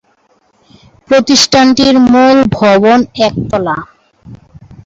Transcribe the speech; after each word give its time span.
প্রতিষ্ঠানটির 1.09 1.95
মূল 2.11 2.37
ভবন 2.57 2.99
একতলা। 3.27 3.77